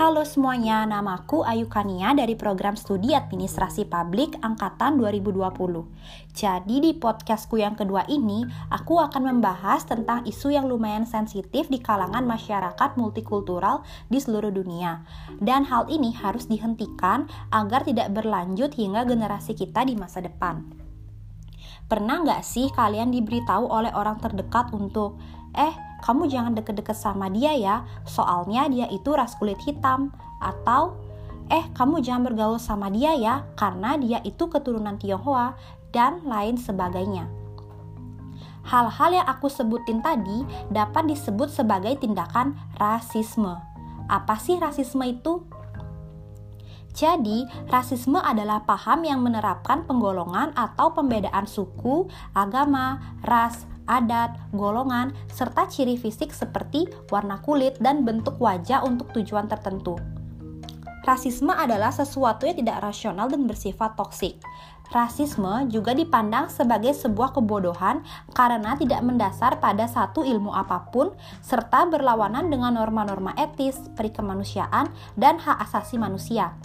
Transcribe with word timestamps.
Halo 0.00 0.24
semuanya, 0.24 0.88
namaku 0.88 1.44
Ayu 1.44 1.68
Kania 1.68 2.16
dari 2.16 2.32
program 2.32 2.72
studi 2.72 3.12
administrasi 3.12 3.84
publik 3.84 4.32
angkatan 4.40 4.96
2020. 4.96 5.52
Jadi 6.32 6.76
di 6.80 6.96
podcastku 6.96 7.60
yang 7.60 7.76
kedua 7.76 8.08
ini, 8.08 8.48
aku 8.72 8.96
akan 8.96 9.28
membahas 9.28 9.84
tentang 9.84 10.24
isu 10.24 10.56
yang 10.56 10.72
lumayan 10.72 11.04
sensitif 11.04 11.68
di 11.68 11.84
kalangan 11.84 12.24
masyarakat 12.24 12.96
multikultural 12.96 13.84
di 14.08 14.16
seluruh 14.16 14.48
dunia. 14.48 15.04
Dan 15.36 15.68
hal 15.68 15.84
ini 15.92 16.16
harus 16.16 16.48
dihentikan 16.48 17.28
agar 17.52 17.84
tidak 17.84 18.08
berlanjut 18.16 18.72
hingga 18.72 19.04
generasi 19.04 19.52
kita 19.52 19.84
di 19.84 20.00
masa 20.00 20.24
depan. 20.24 20.64
Pernah 21.92 22.24
nggak 22.24 22.40
sih 22.40 22.72
kalian 22.72 23.12
diberitahu 23.12 23.68
oleh 23.68 23.92
orang 23.92 24.16
terdekat 24.16 24.72
untuk 24.72 25.20
eh 25.52 25.89
kamu 26.00 26.28
jangan 26.28 26.52
deket-deket 26.56 26.96
sama 26.96 27.28
dia 27.28 27.54
ya, 27.56 27.76
soalnya 28.04 28.66
dia 28.68 28.86
itu 28.88 29.12
ras 29.12 29.36
kulit 29.36 29.60
hitam. 29.64 30.12
Atau, 30.40 30.96
eh 31.52 31.64
kamu 31.76 32.00
jangan 32.00 32.32
bergaul 32.32 32.58
sama 32.60 32.88
dia 32.88 33.12
ya, 33.16 33.44
karena 33.54 34.00
dia 34.00 34.18
itu 34.24 34.48
keturunan 34.48 34.96
Tionghoa, 34.96 35.54
dan 35.90 36.22
lain 36.24 36.56
sebagainya. 36.56 37.26
Hal-hal 38.60 39.10
yang 39.22 39.26
aku 39.26 39.50
sebutin 39.50 40.04
tadi 40.04 40.46
dapat 40.70 41.10
disebut 41.10 41.50
sebagai 41.50 41.96
tindakan 41.98 42.54
rasisme. 42.78 43.56
Apa 44.06 44.36
sih 44.38 44.60
rasisme 44.60 45.02
itu? 45.06 45.42
Jadi, 46.90 47.46
rasisme 47.70 48.18
adalah 48.18 48.66
paham 48.66 49.06
yang 49.06 49.22
menerapkan 49.22 49.86
penggolongan 49.86 50.50
atau 50.58 50.90
pembedaan 50.90 51.46
suku, 51.46 52.10
agama, 52.34 52.98
ras, 53.22 53.69
adat, 53.88 54.36
golongan, 54.52 55.14
serta 55.30 55.68
ciri 55.70 55.94
fisik 55.96 56.34
seperti 56.34 56.90
warna 57.08 57.38
kulit 57.40 57.78
dan 57.78 58.02
bentuk 58.02 58.36
wajah 58.42 58.84
untuk 58.84 59.12
tujuan 59.16 59.46
tertentu. 59.46 59.96
Rasisme 61.00 61.50
adalah 61.50 61.88
sesuatu 61.88 62.44
yang 62.44 62.60
tidak 62.60 62.84
rasional 62.84 63.26
dan 63.32 63.48
bersifat 63.48 63.96
toksik. 63.96 64.36
Rasisme 64.90 65.70
juga 65.70 65.94
dipandang 65.94 66.50
sebagai 66.50 66.90
sebuah 66.90 67.30
kebodohan 67.30 68.02
karena 68.34 68.74
tidak 68.74 69.00
mendasar 69.06 69.62
pada 69.62 69.86
satu 69.86 70.26
ilmu 70.26 70.50
apa 70.50 70.90
pun 70.90 71.14
serta 71.40 71.86
berlawanan 71.86 72.50
dengan 72.50 72.74
norma-norma 72.74 73.32
etis, 73.38 73.78
perikemanusiaan, 73.94 74.90
dan 75.14 75.38
hak 75.38 75.62
asasi 75.62 75.94
manusia. 75.94 76.58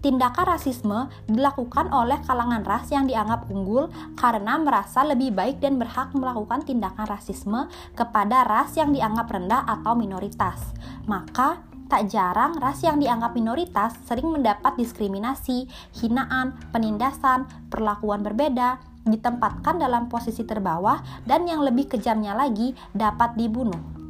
Tindakan 0.00 0.56
rasisme 0.56 1.12
dilakukan 1.28 1.92
oleh 1.92 2.16
kalangan 2.24 2.64
ras 2.64 2.88
yang 2.88 3.04
dianggap 3.04 3.52
unggul 3.52 3.92
karena 4.16 4.56
merasa 4.56 5.04
lebih 5.04 5.28
baik 5.36 5.60
dan 5.60 5.76
berhak 5.76 6.16
melakukan 6.16 6.64
tindakan 6.64 7.04
rasisme 7.04 7.68
kepada 7.92 8.48
ras 8.48 8.72
yang 8.80 8.96
dianggap 8.96 9.28
rendah 9.28 9.68
atau 9.68 9.92
minoritas. 9.92 10.72
Maka, 11.04 11.60
tak 11.92 12.08
jarang 12.08 12.56
ras 12.56 12.80
yang 12.80 12.96
dianggap 12.96 13.36
minoritas 13.36 13.92
sering 14.08 14.32
mendapat 14.32 14.72
diskriminasi, 14.80 15.68
hinaan, 16.00 16.56
penindasan, 16.72 17.44
perlakuan 17.68 18.24
berbeda, 18.24 18.80
ditempatkan 19.04 19.76
dalam 19.76 20.08
posisi 20.08 20.48
terbawah, 20.48 21.04
dan 21.28 21.44
yang 21.44 21.60
lebih 21.60 21.92
kejamnya 21.92 22.32
lagi 22.32 22.72
dapat 22.96 23.36
dibunuh. 23.36 24.00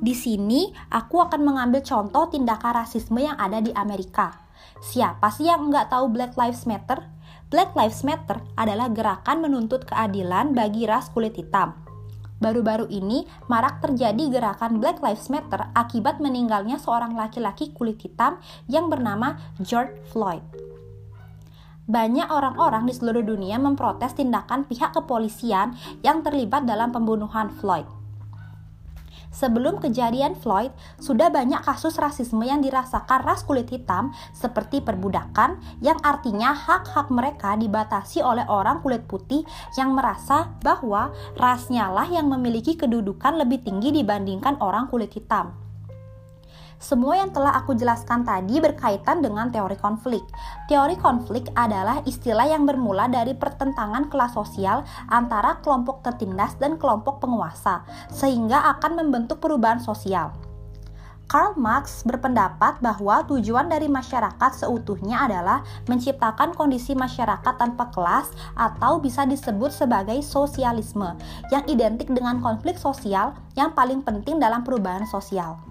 Di 0.00 0.16
sini, 0.16 0.72
aku 0.88 1.20
akan 1.20 1.44
mengambil 1.44 1.84
contoh 1.84 2.28
tindakan 2.32 2.72
rasisme 2.84 3.20
yang 3.20 3.36
ada 3.36 3.60
di 3.60 3.68
Amerika. 3.76 4.39
Siapa 4.80 5.28
sih 5.32 5.48
yang 5.48 5.68
nggak 5.68 5.92
tahu 5.92 6.08
Black 6.12 6.34
Lives 6.40 6.64
Matter? 6.64 7.04
Black 7.50 7.74
Lives 7.74 8.06
Matter 8.06 8.40
adalah 8.54 8.88
gerakan 8.88 9.42
menuntut 9.42 9.84
keadilan 9.84 10.54
bagi 10.54 10.86
ras 10.86 11.10
kulit 11.10 11.34
hitam. 11.34 11.74
Baru-baru 12.40 12.88
ini, 12.88 13.28
marak 13.52 13.84
terjadi 13.84 14.32
gerakan 14.32 14.80
Black 14.80 15.04
Lives 15.04 15.28
Matter 15.28 15.68
akibat 15.76 16.24
meninggalnya 16.24 16.80
seorang 16.80 17.12
laki-laki 17.12 17.76
kulit 17.76 18.00
hitam 18.00 18.40
yang 18.64 18.88
bernama 18.88 19.36
George 19.60 20.00
Floyd. 20.08 20.40
Banyak 21.84 22.32
orang-orang 22.32 22.88
di 22.88 22.94
seluruh 22.96 23.20
dunia 23.20 23.60
memprotes 23.60 24.16
tindakan 24.16 24.64
pihak 24.64 24.96
kepolisian 24.96 25.76
yang 26.00 26.24
terlibat 26.24 26.64
dalam 26.64 26.94
pembunuhan 26.94 27.52
Floyd. 27.52 27.99
Sebelum 29.30 29.78
kejadian 29.78 30.34
Floyd, 30.34 30.74
sudah 30.98 31.30
banyak 31.30 31.62
kasus 31.62 31.94
rasisme 32.02 32.42
yang 32.42 32.58
dirasakan 32.60 33.22
ras 33.22 33.46
kulit 33.46 33.70
hitam 33.70 34.10
seperti 34.34 34.82
perbudakan 34.82 35.62
yang 35.78 36.02
artinya 36.02 36.50
hak-hak 36.50 37.14
mereka 37.14 37.54
dibatasi 37.54 38.26
oleh 38.26 38.42
orang 38.50 38.82
kulit 38.82 39.06
putih 39.06 39.46
yang 39.78 39.94
merasa 39.94 40.50
bahwa 40.66 41.14
rasnya 41.38 41.86
lah 41.94 42.10
yang 42.10 42.26
memiliki 42.26 42.74
kedudukan 42.74 43.38
lebih 43.38 43.62
tinggi 43.62 43.94
dibandingkan 43.94 44.58
orang 44.58 44.90
kulit 44.90 45.14
hitam. 45.14 45.69
Semua 46.80 47.20
yang 47.20 47.28
telah 47.28 47.60
aku 47.60 47.76
jelaskan 47.76 48.24
tadi 48.24 48.56
berkaitan 48.56 49.20
dengan 49.20 49.52
teori 49.52 49.76
konflik. 49.76 50.24
Teori 50.64 50.96
konflik 50.96 51.52
adalah 51.52 52.00
istilah 52.08 52.48
yang 52.48 52.64
bermula 52.64 53.04
dari 53.04 53.36
pertentangan 53.36 54.08
kelas 54.08 54.32
sosial 54.32 54.80
antara 55.12 55.60
kelompok 55.60 56.00
tertindas 56.00 56.56
dan 56.56 56.80
kelompok 56.80 57.20
penguasa, 57.20 57.84
sehingga 58.08 58.64
akan 58.80 58.96
membentuk 58.96 59.44
perubahan 59.44 59.76
sosial. 59.76 60.32
Karl 61.30 61.54
Marx 61.54 62.02
berpendapat 62.02 62.82
bahwa 62.82 63.22
tujuan 63.28 63.70
dari 63.70 63.86
masyarakat 63.86 64.50
seutuhnya 64.50 65.30
adalah 65.30 65.62
menciptakan 65.86 66.56
kondisi 66.58 66.96
masyarakat 66.96 67.54
tanpa 67.54 67.86
kelas 67.94 68.34
atau 68.58 68.98
bisa 68.98 69.28
disebut 69.28 69.70
sebagai 69.70 70.18
sosialisme 70.26 71.14
yang 71.54 71.62
identik 71.70 72.10
dengan 72.10 72.42
konflik 72.42 72.74
sosial 72.74 73.36
yang 73.54 73.70
paling 73.76 74.02
penting 74.02 74.42
dalam 74.42 74.66
perubahan 74.66 75.06
sosial. 75.06 75.69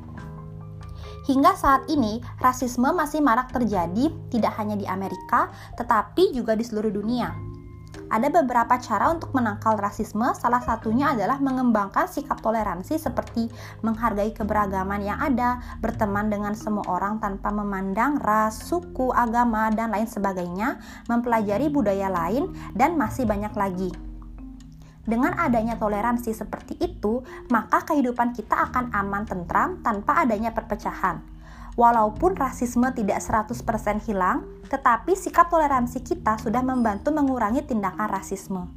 Hingga 1.28 1.52
saat 1.58 1.84
ini, 1.92 2.24
rasisme 2.40 2.88
masih 2.96 3.20
marak 3.20 3.52
terjadi 3.52 4.14
tidak 4.32 4.54
hanya 4.56 4.80
di 4.80 4.88
Amerika, 4.88 5.52
tetapi 5.76 6.32
juga 6.32 6.56
di 6.56 6.64
seluruh 6.64 6.94
dunia. 6.94 7.50
Ada 8.10 8.34
beberapa 8.34 8.74
cara 8.82 9.14
untuk 9.14 9.38
menangkal 9.38 9.78
rasisme, 9.78 10.34
salah 10.34 10.62
satunya 10.66 11.14
adalah 11.14 11.38
mengembangkan 11.38 12.10
sikap 12.10 12.42
toleransi 12.42 12.98
seperti 12.98 13.54
menghargai 13.86 14.34
keberagaman 14.34 15.06
yang 15.06 15.22
ada, 15.22 15.62
berteman 15.78 16.34
dengan 16.34 16.58
semua 16.58 16.86
orang 16.90 17.22
tanpa 17.22 17.54
memandang 17.54 18.18
ras, 18.18 18.66
suku, 18.66 19.14
agama, 19.14 19.70
dan 19.70 19.94
lain 19.94 20.10
sebagainya, 20.10 20.82
mempelajari 21.06 21.70
budaya 21.70 22.10
lain, 22.10 22.50
dan 22.74 22.98
masih 22.98 23.30
banyak 23.30 23.54
lagi. 23.54 24.09
Dengan 25.10 25.34
adanya 25.42 25.74
toleransi 25.74 26.38
seperti 26.38 26.78
itu, 26.78 27.26
maka 27.50 27.82
kehidupan 27.82 28.38
kita 28.38 28.54
akan 28.70 28.94
aman 28.94 29.26
tentram 29.26 29.82
tanpa 29.82 30.22
adanya 30.22 30.54
perpecahan. 30.54 31.26
Walaupun 31.74 32.38
rasisme 32.38 32.86
tidak 32.94 33.18
100% 33.18 33.58
hilang, 34.06 34.46
tetapi 34.70 35.18
sikap 35.18 35.50
toleransi 35.50 36.06
kita 36.06 36.38
sudah 36.38 36.62
membantu 36.62 37.10
mengurangi 37.10 37.66
tindakan 37.66 38.06
rasisme. 38.06 38.70